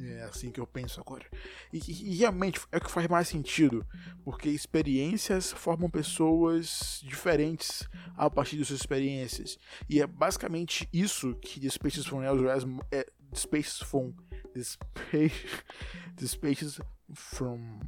É 0.00 0.22
assim 0.24 0.50
que 0.50 0.60
eu 0.60 0.66
penso 0.66 1.00
agora. 1.00 1.24
E, 1.72 1.78
e, 1.78 2.16
realmente 2.16 2.60
é 2.70 2.76
o 2.76 2.80
que 2.80 2.90
faz 2.90 3.08
mais 3.08 3.28
sentido, 3.28 3.86
porque 4.24 4.48
experiências 4.48 5.52
formam 5.52 5.88
pessoas 5.88 7.00
diferentes 7.02 7.88
a 8.14 8.28
partir 8.28 8.56
de 8.56 8.64
suas 8.64 8.80
experiências. 8.80 9.58
E 9.88 10.00
é 10.00 10.06
basicamente 10.06 10.88
isso 10.92 11.34
que 11.36 11.60
The 11.60 11.70
Spaces 11.70 12.06
from 12.06 12.22
Elsewhere 12.22 12.60
é 12.92 13.06
Spaces 13.34 13.78
from 13.78 14.12
Spaces 16.20 16.80
from 17.14 17.80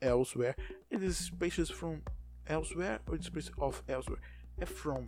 Elsewhere. 0.00 0.56
É 0.90 1.10
Spaces 1.10 1.70
from 1.70 2.00
Elsewhere 2.46 3.00
ou 3.06 3.22
Spaces 3.22 3.52
of 3.58 3.82
Elsewhere? 3.86 4.22
É 4.58 4.66
from 4.66 5.06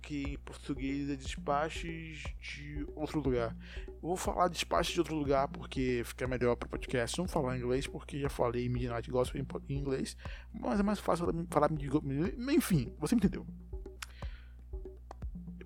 porque 0.00 0.22
em 0.22 0.38
português 0.38 1.10
é 1.10 1.14
despaches 1.14 2.24
de 2.40 2.86
outro 2.96 3.20
lugar. 3.20 3.54
Vou 4.00 4.16
falar 4.16 4.48
despaches 4.48 4.94
de 4.94 4.98
outro 4.98 5.14
lugar 5.14 5.46
porque 5.48 6.02
fica 6.06 6.26
melhor 6.26 6.56
para 6.56 6.66
o 6.66 6.70
podcast. 6.70 7.18
Não 7.18 7.28
falar 7.28 7.58
inglês 7.58 7.86
porque 7.86 8.18
já 8.18 8.30
falei 8.30 8.66
Midnight 8.68 9.10
Gospel 9.10 9.44
em 9.68 9.74
inglês, 9.74 10.16
mas 10.52 10.80
é 10.80 10.82
mais 10.82 10.98
fácil 10.98 11.26
falar 11.50 11.70
Enfim, 11.70 12.90
você 12.98 13.14
entendeu. 13.14 13.46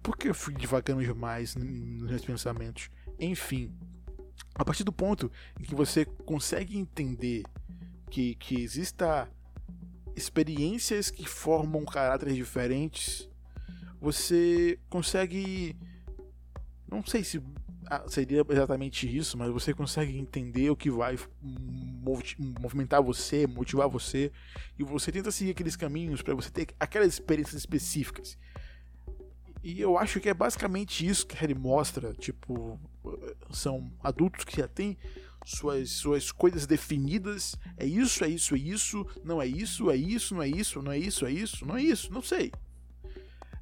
Por 0.02 0.16
que 0.18 0.28
eu 0.28 0.34
fui 0.34 0.52
devagando 0.52 1.02
demais 1.02 1.54
nos 1.54 2.10
meus 2.10 2.24
pensamentos? 2.24 2.90
Enfim, 3.18 3.72
a 4.56 4.64
partir 4.64 4.82
do 4.82 4.92
ponto 4.92 5.30
em 5.60 5.62
que 5.62 5.76
você 5.76 6.04
consegue 6.04 6.76
entender 6.76 7.44
que, 8.10 8.34
que 8.34 8.60
exista 8.60 9.30
experiências 10.16 11.08
que 11.08 11.26
formam 11.26 11.84
caráteres 11.84 12.34
diferentes 12.34 13.28
você 14.04 14.78
consegue. 14.90 15.74
Não 16.86 17.04
sei 17.04 17.24
se 17.24 17.42
ah, 17.86 18.04
seria 18.06 18.44
exatamente 18.48 19.04
isso, 19.16 19.36
mas 19.38 19.50
você 19.50 19.72
consegue 19.72 20.16
entender 20.16 20.70
o 20.70 20.76
que 20.76 20.90
vai 20.90 21.18
movimentar 22.60 23.02
você, 23.02 23.46
motivar 23.46 23.88
você, 23.88 24.30
e 24.78 24.84
você 24.84 25.10
tenta 25.10 25.30
seguir 25.30 25.52
aqueles 25.52 25.74
caminhos 25.74 26.20
para 26.20 26.34
você 26.34 26.50
ter 26.50 26.68
aquelas 26.78 27.14
experiências 27.14 27.56
específicas. 27.56 28.38
E 29.62 29.80
eu 29.80 29.96
acho 29.96 30.20
que 30.20 30.28
é 30.28 30.34
basicamente 30.34 31.06
isso 31.06 31.26
que 31.26 31.42
ele 31.42 31.54
mostra, 31.54 32.12
tipo, 32.12 32.78
são 33.50 33.90
adultos 34.02 34.44
que 34.44 34.58
já 34.58 34.68
têm 34.68 34.98
suas, 35.46 35.90
suas 35.90 36.30
coisas 36.30 36.66
definidas, 36.66 37.56
é 37.78 37.86
isso, 37.86 38.22
é 38.22 38.28
isso, 38.28 38.54
é 38.54 38.58
isso, 38.58 39.06
não 39.24 39.40
é 39.40 39.46
isso, 39.46 39.90
é 39.90 39.96
isso, 39.96 40.34
não 40.34 40.42
é 40.42 40.48
isso, 40.48 40.82
não 40.82 40.92
é 40.92 40.98
isso, 40.98 41.26
é 41.26 41.32
isso, 41.32 41.66
não 41.66 41.76
é 41.76 41.82
isso, 41.82 42.12
não 42.12 42.22
sei 42.22 42.52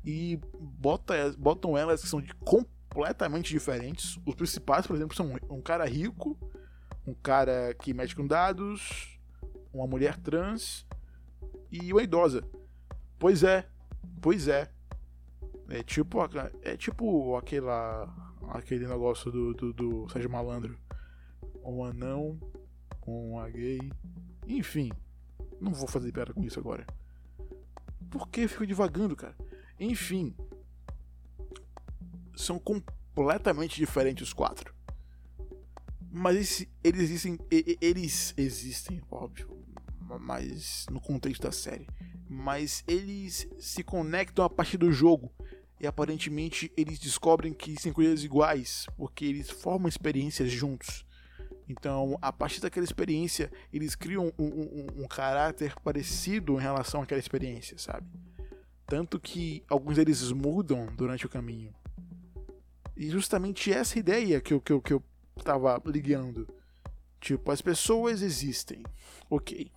e 0.05 0.39
bota, 0.59 1.15
botam 1.39 1.77
elas 1.77 2.03
que 2.03 2.09
são 2.09 2.21
de 2.21 2.35
completamente 2.35 3.51
diferentes. 3.51 4.19
Os 4.27 4.35
principais, 4.35 4.87
por 4.87 4.97
exemplo, 4.97 5.17
são 5.17 5.33
um 5.51 5.61
cara 5.61 5.85
rico, 5.85 6.37
um 7.07 7.15
cara 7.15 7.75
que 7.75 7.95
mexe 7.95 8.15
com 8.15 8.27
dados, 8.27 9.19
uma 9.73 9.87
mulher 9.87 10.17
trans 10.19 10.87
e 11.71 11.93
uma 11.93 12.03
idosa. 12.03 12.45
Pois 13.19 13.43
é, 13.43 13.67
pois 14.21 14.49
é. 14.49 14.71
É 15.69 15.83
tipo, 15.83 16.19
é 16.63 16.77
tipo 16.77 17.37
aquela, 17.37 18.13
aquele 18.49 18.87
negócio 18.87 19.31
do, 19.31 19.55
do, 19.55 19.73
do 19.73 20.09
Sérgio 20.11 20.31
Malandro. 20.31 20.77
Um 21.65 21.85
anão, 21.85 22.39
uma 23.07 23.49
gay. 23.49 23.79
Enfim, 24.47 24.91
não 25.61 25.73
vou 25.73 25.89
fazer 25.89 26.13
piada 26.13 26.35
com 26.35 26.43
isso 26.43 26.59
agora. 26.59 26.85
Por 28.11 28.29
que 28.29 28.43
eu 28.43 28.49
fico 28.49 28.67
divagando, 28.67 29.17
cara? 29.17 29.35
Enfim, 29.83 30.33
são 32.37 32.57
completamente 32.57 33.75
diferentes 33.75 34.29
os 34.29 34.33
quatro. 34.33 34.73
Mas 36.09 36.65
eles 36.85 37.01
existem, 37.01 37.37
eles 37.51 38.33
existem, 38.37 39.03
óbvio, 39.11 39.61
mas 40.21 40.87
no 40.89 41.01
contexto 41.01 41.43
da 41.43 41.51
série. 41.51 41.89
Mas 42.29 42.85
eles 42.87 43.49
se 43.59 43.83
conectam 43.83 44.45
a 44.45 44.51
partir 44.51 44.79
do 44.79 44.93
jogo 44.93 45.35
e 45.81 45.87
aparentemente 45.87 46.73
eles 46.77 47.01
descobrem 47.01 47.53
que 47.53 47.77
são 47.81 47.93
coisas 47.93 48.23
iguais 48.23 48.87
porque 48.97 49.25
eles 49.25 49.51
formam 49.51 49.89
experiências 49.89 50.49
juntos. 50.53 51.05
Então, 51.69 52.17
a 52.23 52.33
partir 52.33 52.61
daquela 52.61 52.85
experiência, 52.85 53.51
eles 53.73 53.97
criam 53.97 54.33
um, 54.39 54.45
um, 54.47 54.87
um 55.03 55.09
caráter 55.09 55.75
parecido 55.81 56.57
em 56.57 56.63
relação 56.63 57.03
àquela 57.03 57.19
experiência, 57.19 57.77
sabe? 57.79 58.07
Tanto 58.93 59.19
que 59.19 59.65
alguns 59.71 59.97
deles 59.97 60.31
mudam 60.33 60.85
durante 60.95 61.25
o 61.25 61.29
caminho. 61.31 61.73
E 62.95 63.09
justamente 63.09 63.73
essa 63.73 63.99
ideia 63.99 64.39
que 64.39 64.53
eu, 64.53 64.61
que 64.61 64.71
eu, 64.71 64.83
que 64.83 64.93
eu 64.93 65.03
tava 65.43 65.81
ligando. 65.87 66.47
Tipo, 67.19 67.51
as 67.51 67.63
pessoas 67.63 68.21
existem. 68.21 68.83
Ok. 69.31 69.73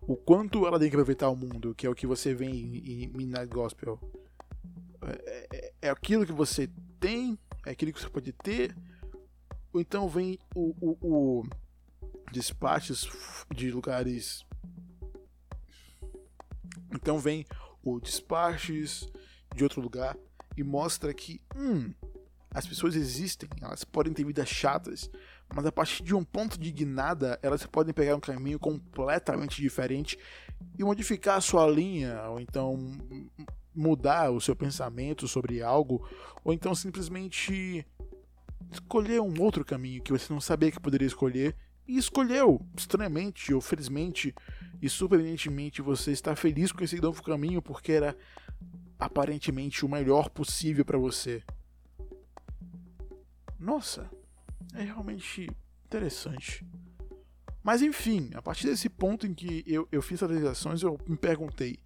O 0.00 0.16
quanto 0.16 0.68
ela 0.68 0.78
tem 0.78 0.88
que 0.88 0.94
aproveitar 0.94 1.28
o 1.30 1.34
mundo, 1.34 1.74
que 1.74 1.84
é 1.84 1.90
o 1.90 1.96
que 1.96 2.06
você 2.06 2.32
vê 2.32 2.44
em, 2.44 2.76
em 2.76 3.08
Midnight 3.08 3.48
Gospel. 3.48 3.98
É, 5.02 5.48
é, 5.50 5.72
é, 5.82 5.90
aquilo 5.90 6.24
que 6.24 6.30
você 6.30 6.70
tem, 7.00 7.36
é 7.66 7.72
aquilo 7.72 7.92
que 7.92 8.00
você 8.00 8.08
pode 8.08 8.30
ter. 8.34 8.72
Ou 9.72 9.80
então 9.80 10.08
vem 10.08 10.38
o, 10.54 10.76
o, 10.80 10.96
o 11.40 11.44
despachos 12.30 13.10
de 13.52 13.72
lugares 13.72 14.46
então 16.92 17.18
vem 17.18 17.44
o 17.82 18.00
Despaches 18.00 19.08
de 19.54 19.62
outro 19.62 19.80
lugar 19.80 20.16
e 20.56 20.62
mostra 20.62 21.12
que, 21.14 21.40
hum, 21.54 21.92
as 22.50 22.66
pessoas 22.66 22.96
existem, 22.96 23.48
elas 23.60 23.84
podem 23.84 24.12
ter 24.12 24.24
vidas 24.24 24.48
chatas, 24.48 25.10
mas 25.54 25.64
a 25.66 25.72
partir 25.72 26.02
de 26.02 26.14
um 26.14 26.24
ponto 26.24 26.58
de 26.58 26.70
guinada, 26.70 27.38
elas 27.42 27.64
podem 27.66 27.94
pegar 27.94 28.16
um 28.16 28.20
caminho 28.20 28.58
completamente 28.58 29.60
diferente 29.60 30.18
e 30.78 30.84
modificar 30.84 31.36
a 31.36 31.40
sua 31.40 31.66
linha, 31.66 32.22
ou 32.28 32.40
então 32.40 32.76
mudar 33.74 34.30
o 34.30 34.40
seu 34.40 34.56
pensamento 34.56 35.28
sobre 35.28 35.62
algo, 35.62 36.06
ou 36.42 36.52
então 36.52 36.74
simplesmente 36.74 37.86
escolher 38.72 39.20
um 39.20 39.40
outro 39.40 39.64
caminho 39.64 40.02
que 40.02 40.12
você 40.12 40.32
não 40.32 40.40
sabia 40.40 40.70
que 40.70 40.80
poderia 40.80 41.06
escolher 41.06 41.54
e 41.86 41.96
escolheu, 41.96 42.60
estranhamente 42.76 43.54
ou 43.54 43.60
felizmente, 43.60 44.34
e 44.80 44.88
surpreendentemente 44.88 45.82
você 45.82 46.12
está 46.12 46.34
feliz 46.36 46.72
com 46.72 46.84
esse 46.84 47.00
novo 47.00 47.22
caminho 47.22 47.60
porque 47.60 47.92
era 47.92 48.16
aparentemente 48.98 49.84
o 49.84 49.88
melhor 49.88 50.28
possível 50.30 50.84
para 50.84 50.98
você. 50.98 51.42
Nossa, 53.58 54.10
é 54.74 54.82
realmente 54.82 55.48
interessante. 55.86 56.66
Mas 57.62 57.82
enfim, 57.82 58.30
a 58.34 58.42
partir 58.42 58.66
desse 58.66 58.88
ponto 58.88 59.26
em 59.26 59.34
que 59.34 59.64
eu, 59.66 59.88
eu 59.90 60.00
fiz 60.00 60.22
as 60.22 60.30
realizações, 60.30 60.82
eu 60.82 60.98
me 61.06 61.16
perguntei: 61.16 61.78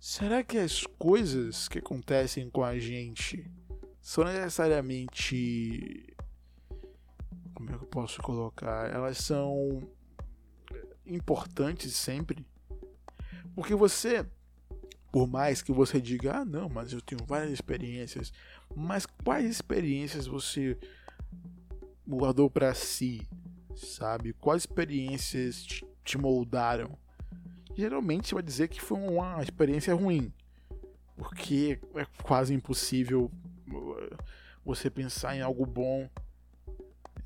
será 0.00 0.42
que 0.42 0.58
as 0.58 0.84
coisas 0.98 1.68
que 1.68 1.78
acontecem 1.78 2.48
com 2.50 2.64
a 2.64 2.78
gente 2.78 3.50
são 4.02 4.24
necessariamente. 4.24 6.12
Como 7.54 7.70
é 7.70 7.78
que 7.78 7.84
eu 7.84 7.88
posso 7.88 8.20
colocar? 8.20 8.92
Elas 8.92 9.18
são 9.18 9.88
importantes 11.06 11.94
sempre. 11.96 12.46
Porque 13.54 13.74
você, 13.74 14.26
por 15.10 15.26
mais 15.26 15.62
que 15.62 15.72
você 15.72 16.00
diga, 16.00 16.38
ah, 16.38 16.44
não, 16.44 16.68
mas 16.68 16.92
eu 16.92 17.00
tenho 17.00 17.24
várias 17.26 17.52
experiências, 17.52 18.32
mas 18.74 19.06
quais 19.06 19.50
experiências 19.50 20.26
você 20.26 20.78
guardou 22.06 22.50
para 22.50 22.74
si, 22.74 23.26
sabe? 23.74 24.32
Quais 24.34 24.62
experiências 24.62 25.66
te 26.04 26.18
moldaram? 26.18 26.98
Geralmente 27.76 28.28
você 28.28 28.34
vai 28.34 28.42
dizer 28.42 28.68
que 28.68 28.80
foi 28.80 28.98
uma 28.98 29.42
experiência 29.42 29.94
ruim, 29.94 30.32
porque 31.16 31.78
é 31.94 32.06
quase 32.22 32.52
impossível 32.52 33.30
uh, 33.68 34.16
você 34.64 34.90
pensar 34.90 35.36
em 35.36 35.40
algo 35.40 35.64
bom 35.64 36.08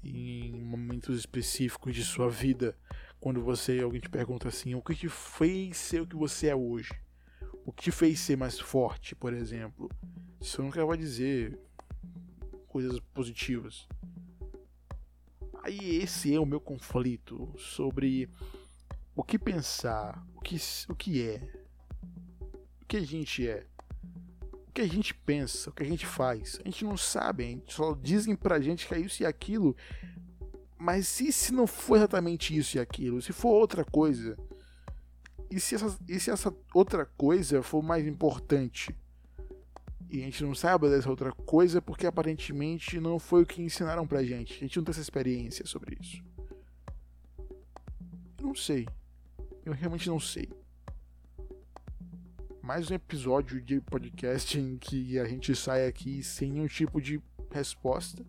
em 0.02 0.52
momentos 0.52 1.18
específicos 1.18 1.94
de 1.94 2.04
sua 2.04 2.30
vida, 2.30 2.76
quando 3.20 3.42
você 3.42 3.80
alguém 3.80 4.00
te 4.00 4.08
pergunta 4.08 4.48
assim, 4.48 4.74
o 4.74 4.82
que 4.82 4.94
te 4.94 5.08
fez 5.08 5.76
ser 5.76 6.02
o 6.02 6.06
que 6.06 6.16
você 6.16 6.48
é 6.48 6.54
hoje? 6.54 6.92
O 7.64 7.72
que 7.72 7.84
te 7.84 7.90
fez 7.90 8.20
ser 8.20 8.36
mais 8.36 8.58
forte, 8.58 9.14
por 9.14 9.32
exemplo? 9.32 9.90
Isso 10.40 10.62
nunca 10.62 10.84
vai 10.84 10.96
dizer 10.96 11.58
coisas 12.68 13.00
positivas. 13.14 13.88
Aí 15.62 15.96
esse 15.96 16.32
é 16.32 16.38
o 16.38 16.46
meu 16.46 16.60
conflito 16.60 17.52
sobre 17.58 18.28
o 19.16 19.24
que 19.24 19.38
pensar, 19.38 20.24
o 20.36 20.40
que, 20.40 20.56
o 20.88 20.94
que 20.94 21.22
é, 21.22 21.42
o 22.82 22.86
que 22.86 22.98
a 22.98 23.00
gente 23.00 23.48
é, 23.48 23.66
o 24.52 24.72
que 24.72 24.82
a 24.82 24.86
gente 24.86 25.12
pensa, 25.12 25.70
o 25.70 25.72
que 25.72 25.82
a 25.82 25.86
gente 25.86 26.06
faz. 26.06 26.60
A 26.62 26.68
gente 26.68 26.84
não 26.84 26.96
sabe, 26.96 27.44
a 27.44 27.46
gente 27.48 27.72
só 27.72 27.94
dizem 27.94 28.36
pra 28.36 28.60
gente 28.60 28.86
que 28.86 28.94
é 28.94 29.00
isso 29.00 29.22
e 29.22 29.26
aquilo, 29.26 29.74
mas 30.78 31.20
e 31.20 31.32
se 31.32 31.52
não 31.52 31.66
for 31.66 31.96
exatamente 31.96 32.56
isso 32.56 32.76
e 32.76 32.80
aquilo? 32.80 33.22
Se 33.22 33.32
for 33.32 33.50
outra 33.50 33.84
coisa? 33.84 34.36
E 35.50 35.60
se 35.60 35.74
essa, 35.74 35.98
e 36.08 36.18
se 36.18 36.30
essa 36.30 36.54
outra 36.74 37.06
coisa 37.16 37.62
for 37.62 37.82
mais 37.82 38.06
importante? 38.06 38.94
E 40.08 40.20
a 40.20 40.24
gente 40.24 40.44
não 40.44 40.54
sabe 40.54 40.88
dessa 40.88 41.10
outra 41.10 41.32
coisa 41.32 41.82
porque 41.82 42.06
aparentemente 42.06 43.00
não 43.00 43.18
foi 43.18 43.42
o 43.42 43.46
que 43.46 43.62
ensinaram 43.62 44.06
pra 44.06 44.22
gente. 44.22 44.54
A 44.54 44.58
gente 44.58 44.76
não 44.76 44.84
tem 44.84 44.92
essa 44.92 45.00
experiência 45.00 45.66
sobre 45.66 45.96
isso. 46.00 46.22
Eu 48.38 48.46
não 48.46 48.54
sei. 48.54 48.86
Eu 49.64 49.72
realmente 49.72 50.08
não 50.08 50.20
sei. 50.20 50.48
Mais 52.62 52.90
um 52.90 52.94
episódio 52.94 53.60
de 53.60 53.80
podcast 53.80 54.58
em 54.58 54.76
que 54.76 55.18
a 55.18 55.24
gente 55.24 55.54
sai 55.54 55.86
aqui 55.86 56.22
sem 56.22 56.52
nenhum 56.52 56.66
tipo 56.66 57.00
de 57.00 57.20
resposta, 57.50 58.24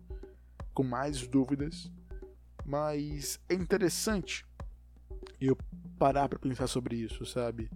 com 0.72 0.82
mais 0.82 1.26
dúvidas. 1.26 1.90
Mas 2.68 3.40
é 3.48 3.54
interessante 3.54 4.44
eu 5.40 5.56
parar 5.98 6.28
para 6.28 6.38
pensar 6.38 6.66
sobre 6.66 6.96
isso, 6.96 7.24
sabe? 7.24 7.70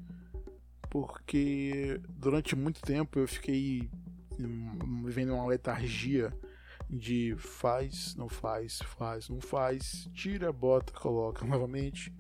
porque 0.92 1.98
durante 2.10 2.54
muito 2.54 2.82
tempo 2.82 3.18
eu 3.18 3.26
fiquei 3.26 3.90
vivendo 5.06 5.32
uma 5.32 5.46
letargia 5.46 6.30
de 6.90 7.34
faz, 7.38 8.14
não 8.14 8.28
faz, 8.28 8.80
faz, 8.98 9.30
não 9.30 9.40
faz, 9.40 10.06
tira, 10.12 10.52
bota, 10.52 10.92
coloca 10.92 11.46
novamente 11.48 12.14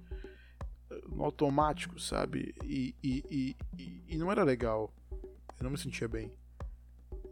no 1.06 1.22
automático, 1.22 2.00
sabe? 2.00 2.54
E, 2.64 2.94
e, 3.04 3.54
e, 3.78 4.04
e 4.08 4.16
não 4.16 4.32
era 4.32 4.42
legal, 4.42 4.90
eu 5.10 5.64
não 5.64 5.70
me 5.70 5.76
sentia 5.76 6.08
bem. 6.08 6.32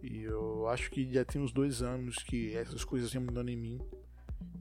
E 0.02 0.18
eu 0.18 0.68
acho 0.68 0.90
que 0.90 1.10
já 1.10 1.24
tem 1.24 1.40
uns 1.40 1.52
dois 1.52 1.80
anos 1.80 2.16
que 2.16 2.54
essas 2.54 2.84
coisas 2.84 3.08
estão 3.08 3.22
mudando 3.22 3.48
em 3.48 3.56
mim. 3.56 3.80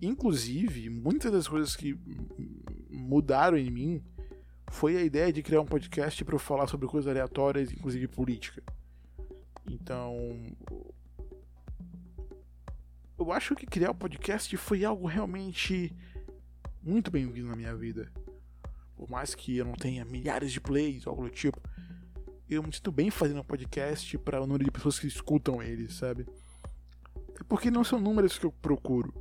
Inclusive, 0.02 0.90
muitas 0.90 1.32
das 1.32 1.48
coisas 1.48 1.76
que 1.76 1.98
mudaram 2.90 3.58
em 3.58 3.70
mim 3.70 4.04
foi 4.72 4.96
a 4.96 5.02
ideia 5.02 5.34
de 5.34 5.44
criar 5.44 5.62
um 5.62 5.66
podcast 5.66 6.24
para 6.24 6.36
eu 6.36 6.40
falar 6.40 6.68
sobre 6.68 6.88
coisas 6.88 7.10
aleatórias, 7.10 7.72
inclusive 7.72 8.08
política. 8.08 8.64
Então, 9.70 10.16
eu 13.18 13.32
acho 13.32 13.56
que 13.56 13.66
criar 13.66 13.90
o 13.90 13.94
um 13.94 13.98
podcast 13.98 14.56
foi 14.56 14.86
algo 14.86 15.06
realmente 15.06 15.94
muito 16.82 17.12
bem-vindo 17.12 17.50
na 17.50 17.56
minha 17.56 17.76
vida. 17.76 18.10
Por 18.96 19.10
mais 19.10 19.36
que 19.36 19.58
eu 19.58 19.66
não 19.66 19.74
tenha 19.74 20.06
milhares 20.06 20.52
de 20.52 20.62
plays 20.62 21.06
ou 21.06 21.12
algo 21.12 21.24
do 21.24 21.30
tipo, 21.30 21.60
eu 22.50 22.64
me 22.64 22.74
sinto 22.74 22.92
bem 22.92 23.12
fazendo 23.12 23.42
um 23.42 23.44
podcast 23.44 24.18
para 24.20 24.42
o 24.42 24.48
número 24.48 24.64
de 24.64 24.72
pessoas 24.72 24.98
que 24.98 25.08
escutam 25.08 25.62
ele, 25.62 25.92
sabe? 25.92 26.26
Porque 27.50 27.70
não 27.70 27.84
são 27.84 28.00
números 28.00 28.38
que 28.38 28.46
eu 28.46 28.52
procuro 28.52 29.14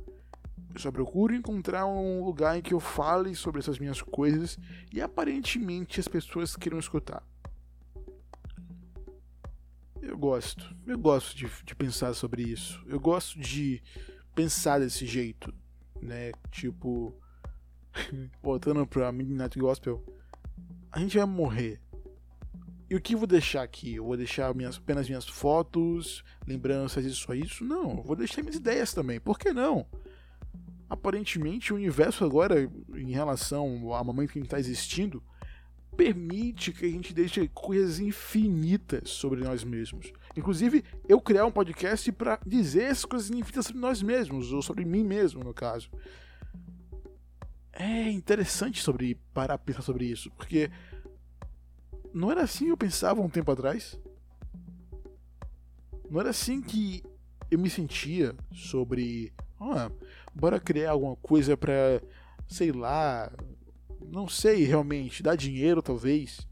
eu 0.73 0.79
só 0.79 0.91
procuro 0.91 1.33
encontrar 1.33 1.85
um 1.85 2.23
lugar 2.23 2.57
em 2.57 2.61
que 2.61 2.73
eu 2.73 2.79
fale 2.79 3.35
sobre 3.35 3.59
essas 3.59 3.79
minhas 3.79 4.01
coisas 4.01 4.57
e 4.93 5.01
aparentemente 5.01 5.99
as 5.99 6.07
pessoas 6.07 6.55
queiram 6.55 6.79
escutar. 6.79 7.23
Eu 10.01 10.17
gosto. 10.17 10.75
Eu 10.85 10.97
gosto 10.97 11.35
de, 11.35 11.49
de 11.65 11.75
pensar 11.75 12.13
sobre 12.13 12.43
isso. 12.43 12.81
Eu 12.87 12.99
gosto 12.99 13.39
de 13.39 13.81
pensar 14.33 14.79
desse 14.79 15.05
jeito, 15.05 15.53
né? 16.01 16.31
Tipo, 16.51 17.13
voltando 18.41 18.85
pra 18.87 19.11
Midnight 19.11 19.57
Gospel, 19.59 20.03
a 20.91 20.99
gente 20.99 21.17
vai 21.17 21.25
morrer. 21.25 21.81
E 22.89 22.95
o 22.95 23.01
que 23.01 23.13
eu 23.13 23.19
vou 23.19 23.27
deixar 23.27 23.61
aqui? 23.61 23.95
Eu 23.95 24.05
vou 24.05 24.17
deixar 24.17 24.53
minhas, 24.55 24.77
apenas 24.77 25.07
minhas 25.07 25.27
fotos, 25.27 26.23
lembranças 26.47 27.05
e 27.05 27.13
só 27.13 27.33
isso? 27.33 27.63
Não, 27.63 27.97
eu 27.97 28.03
vou 28.03 28.15
deixar 28.15 28.41
minhas 28.41 28.55
ideias 28.55 28.93
também. 28.93 29.19
Por 29.19 29.37
que 29.37 29.53
não? 29.53 29.85
Aparentemente 30.89 31.71
o 31.71 31.75
universo 31.75 32.25
agora, 32.25 32.69
em 32.95 33.11
relação 33.11 33.93
ao 33.93 34.03
momento 34.03 34.33
que 34.33 34.39
está 34.39 34.59
existindo, 34.59 35.21
permite 35.95 36.71
que 36.71 36.85
a 36.85 36.89
gente 36.89 37.13
deixe 37.13 37.47
coisas 37.49 37.99
infinitas 37.99 39.09
sobre 39.09 39.41
nós 39.41 39.63
mesmos. 39.63 40.11
Inclusive, 40.35 40.83
eu 41.07 41.19
criar 41.19 41.45
um 41.45 41.51
podcast 41.51 42.11
para 42.13 42.39
dizer 42.45 42.83
essas 42.83 43.05
coisas 43.05 43.29
infinitas 43.29 43.67
sobre 43.67 43.81
nós 43.81 44.01
mesmos, 44.01 44.51
ou 44.51 44.61
sobre 44.61 44.85
mim 44.85 45.03
mesmo, 45.03 45.43
no 45.43 45.53
caso. 45.53 45.89
É 47.73 48.09
interessante 48.09 48.81
sobre 48.81 49.15
parar 49.33 49.55
a 49.55 49.57
pensar 49.57 49.81
sobre 49.81 50.05
isso, 50.05 50.31
porque 50.31 50.71
não 52.13 52.31
era 52.31 52.43
assim 52.43 52.65
que 52.65 52.71
eu 52.71 52.77
pensava 52.77 53.21
um 53.21 53.29
tempo 53.29 53.51
atrás. 53.51 53.99
Não 56.09 56.19
era 56.19 56.31
assim 56.31 56.61
que 56.61 57.03
eu 57.51 57.59
me 57.59 57.69
sentia 57.69 58.35
sobre 58.51 59.33
ah, 59.59 59.91
bora 60.39 60.59
criar 60.59 60.91
alguma 60.91 61.15
coisa 61.17 61.57
pra, 61.57 62.01
sei 62.47 62.71
lá, 62.71 63.31
não 64.01 64.27
sei 64.27 64.63
realmente, 64.63 65.21
dar 65.21 65.35
dinheiro 65.35 65.81
talvez. 65.81 66.47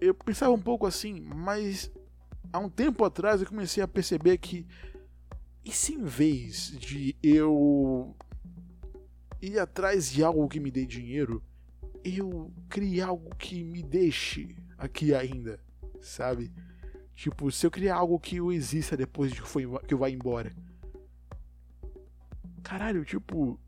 Eu 0.00 0.14
pensava 0.14 0.52
um 0.52 0.60
pouco 0.60 0.86
assim, 0.86 1.20
mas 1.20 1.92
há 2.52 2.58
um 2.58 2.70
tempo 2.70 3.04
atrás 3.04 3.40
eu 3.40 3.46
comecei 3.46 3.82
a 3.82 3.88
perceber 3.88 4.38
que 4.38 4.66
e 5.64 5.70
se 5.70 5.94
em 5.94 6.02
vez 6.02 6.76
de 6.76 7.14
eu 7.22 8.16
ir 9.40 9.60
atrás 9.60 10.10
de 10.10 10.24
algo 10.24 10.48
que 10.48 10.58
me 10.58 10.72
dê 10.72 10.84
dinheiro, 10.84 11.42
eu 12.02 12.52
criar 12.68 13.08
algo 13.08 13.32
que 13.36 13.62
me 13.62 13.80
deixe 13.80 14.56
aqui 14.76 15.14
ainda, 15.14 15.60
sabe? 16.00 16.52
Tipo, 17.14 17.52
se 17.52 17.64
eu 17.64 17.70
criar 17.70 17.96
algo 17.96 18.18
que 18.18 18.36
eu 18.36 18.50
exista 18.50 18.96
depois 18.96 19.30
de 19.30 19.40
que, 19.40 19.46
foi, 19.46 19.64
que 19.86 19.94
eu 19.94 19.98
vá 19.98 20.10
embora 20.10 20.52
caralho, 22.62 23.04
tipo, 23.04 23.58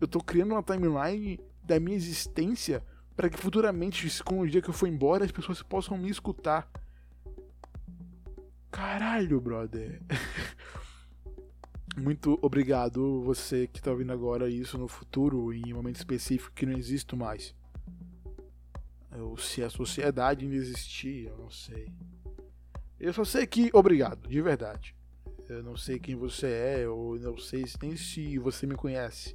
eu 0.00 0.08
tô 0.08 0.20
criando 0.20 0.52
uma 0.52 0.62
timeline 0.62 1.40
da 1.62 1.78
minha 1.78 1.96
existência 1.96 2.82
para 3.14 3.28
que 3.28 3.36
futuramente, 3.36 4.22
com 4.22 4.40
o 4.40 4.48
dia 4.48 4.62
que 4.62 4.70
eu 4.70 4.74
for 4.74 4.86
embora, 4.86 5.24
as 5.24 5.32
pessoas 5.32 5.62
possam 5.62 5.98
me 5.98 6.08
escutar. 6.08 6.70
Caralho, 8.70 9.40
brother. 9.40 10.00
Muito 11.96 12.38
obrigado 12.40 13.20
você 13.22 13.66
que 13.66 13.82
tá 13.82 13.90
ouvindo 13.90 14.12
agora 14.12 14.48
isso 14.48 14.78
no 14.78 14.86
futuro, 14.86 15.52
em 15.52 15.72
um 15.72 15.76
momento 15.76 15.96
específico 15.96 16.54
que 16.54 16.64
não 16.64 16.78
existe 16.78 17.16
mais. 17.16 17.54
Ou 19.18 19.36
se 19.36 19.64
a 19.64 19.70
sociedade 19.70 20.44
ainda 20.44 20.54
existir, 20.54 21.26
eu 21.26 21.36
não 21.36 21.50
sei. 21.50 21.92
Eu 23.00 23.12
só 23.12 23.24
sei 23.24 23.46
que 23.46 23.68
obrigado, 23.72 24.28
de 24.28 24.40
verdade. 24.40 24.94
Eu 25.48 25.62
não 25.62 25.76
sei 25.76 25.98
quem 25.98 26.14
você 26.14 26.46
é, 26.46 26.88
ou 26.88 27.18
não 27.18 27.38
sei 27.38 27.64
nem 27.80 27.96
se 27.96 28.38
você 28.38 28.66
me 28.66 28.74
conhece. 28.74 29.34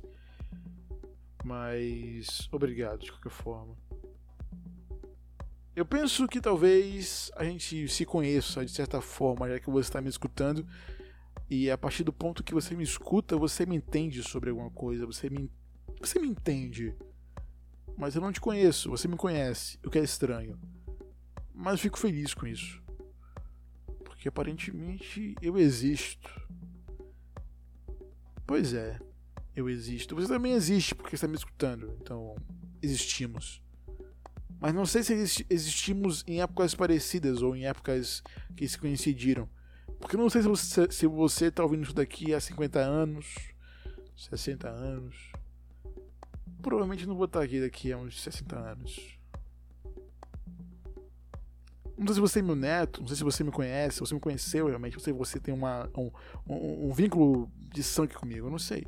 Mas 1.43 2.47
obrigado 2.52 2.99
de 2.99 3.12
qualquer 3.12 3.32
forma. 3.32 3.76
Eu 5.76 5.88
penso 5.88 6.28
que 6.28 6.39
talvez 6.39 7.32
a 7.36 7.43
gente 7.43 7.88
se 7.88 8.06
conheça 8.06 8.63
de 8.63 8.71
certa 8.71 9.02
forma, 9.02 9.49
já 9.49 9.60
que 9.60 9.71
você 9.71 9.89
está 9.89 9.99
me 9.99 10.08
escutando. 10.08 10.67
E 11.49 11.71
a 11.71 11.78
partir 11.78 12.04
do 12.04 12.13
ponto 12.13 12.43
que 12.43 12.54
você 12.54 12.76
me 12.76 12.84
escuta, 12.84 13.36
você 13.36 13.65
me 13.65 13.76
entende 13.76 14.21
sobre 14.21 14.52
alguma 14.52 14.69
coisa. 14.69 15.08
Você 15.08 15.32
me, 15.32 15.52
você 15.99 16.19
me 16.19 16.28
entende. 16.28 16.95
Mas 17.97 18.13
eu 18.13 18.21
não 18.21 18.32
te 18.32 18.39
conheço, 18.39 18.89
você 18.89 19.08
me 19.08 19.17
conhece, 19.17 19.80
o 19.84 19.89
que 19.89 19.97
é 19.97 20.04
estranho. 20.04 20.60
Mas 21.52 21.82
fico 21.82 21.97
feliz 21.97 22.36
com 22.36 22.45
isso. 22.45 22.83
Porque 24.24 24.30
aparentemente 24.30 25.36
eu 25.42 25.60
existo. 25.60 26.30
Pois 28.48 28.74
é, 28.74 28.98
eu 29.54 29.70
existo. 29.70 30.16
Você 30.16 30.30
também 30.30 30.54
existe 30.54 30.96
porque 30.96 31.16
está 31.16 31.28
me 31.28 31.36
escutando. 31.36 31.94
Então, 32.00 32.34
existimos. 32.82 33.62
Mas 34.62 34.74
não 34.74 34.86
sei 34.86 35.04
se 35.04 35.46
existimos 35.50 36.24
em 36.26 36.42
épocas 36.42 36.74
parecidas 36.74 37.42
ou 37.42 37.54
em 37.54 37.66
épocas 37.66 38.24
que 38.56 38.66
se 38.66 38.78
coincidiram. 38.78 39.50
Porque 40.00 40.16
não 40.16 40.30
sei 40.30 40.42
se 40.42 40.48
você, 40.48 40.90
se 40.90 41.06
você 41.06 41.52
tá 41.52 41.62
ouvindo 41.62 41.84
isso 41.84 41.94
daqui 41.94 42.34
há 42.34 42.40
50 42.40 42.80
anos, 42.80 43.36
60 44.16 44.70
anos. 44.70 45.34
Provavelmente 46.62 47.06
não 47.06 47.16
vou 47.16 47.26
estar 47.26 47.44
aqui 47.44 47.60
daqui 47.60 47.92
a 47.92 47.98
uns 47.98 48.22
60 48.22 48.58
anos. 48.58 49.20
Não 52.04 52.08
sei 52.08 52.16
se 52.16 52.22
você 52.22 52.39
é 52.39 52.42
meu 52.42 52.56
neto, 52.56 53.00
não 53.00 53.08
sei 53.08 53.16
se 53.16 53.24
você 53.24 53.44
me 53.46 53.52
conhece, 53.52 53.96
se 53.96 54.00
você 54.02 54.13
me 54.13 54.20
conheceu 54.20 54.68
realmente, 54.68 54.98
não 54.98 55.00
sei 55.00 55.13
se 55.13 55.18
você 55.18 55.39
tem 55.39 55.54
uma, 55.54 55.89
um, 55.98 56.12
um, 56.46 56.89
um 56.89 56.94
vínculo 56.94 57.50
de 57.74 57.82
sangue 57.82 58.13
comigo, 58.13 58.50
não 58.50 58.60
sei. 58.60 58.86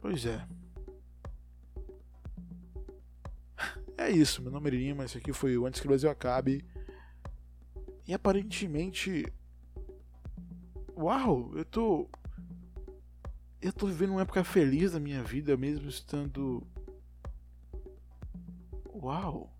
Pois 0.00 0.26
é. 0.26 0.44
É 3.96 4.10
isso, 4.10 4.42
meu 4.42 4.50
nome 4.50 4.68
é 4.68 4.72
Lima, 4.72 5.04
esse 5.04 5.16
aqui 5.16 5.32
foi 5.32 5.56
o 5.56 5.64
Antes 5.64 5.80
que 5.80 5.86
o 5.86 5.90
Brasil 5.90 6.10
Acabe. 6.10 6.64
E 8.04 8.12
aparentemente. 8.12 9.32
Uau, 10.96 11.52
eu 11.54 11.64
tô. 11.64 12.10
Eu 13.62 13.72
tô 13.72 13.86
vivendo 13.86 14.10
uma 14.10 14.22
época 14.22 14.42
feliz 14.42 14.90
da 14.92 15.00
minha 15.00 15.22
vida, 15.22 15.56
mesmo 15.56 15.88
estando. 15.88 16.66
Uau! 18.92 19.53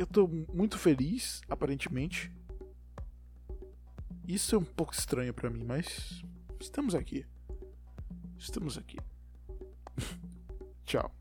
Eu 0.00 0.06
tô 0.06 0.26
muito 0.26 0.78
feliz, 0.78 1.42
aparentemente. 1.46 2.32
Isso 4.26 4.54
é 4.54 4.58
um 4.58 4.64
pouco 4.64 4.94
estranho 4.94 5.34
para 5.34 5.50
mim, 5.50 5.62
mas 5.62 6.24
estamos 6.58 6.94
aqui. 6.94 7.26
Estamos 8.38 8.78
aqui. 8.78 8.96
Tchau. 10.86 11.19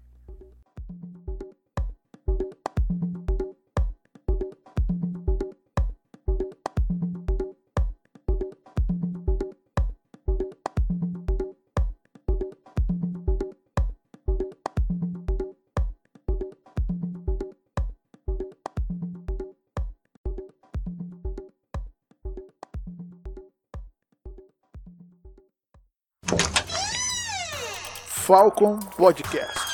Falcon 28.29 28.77
Podcast. 28.95 29.68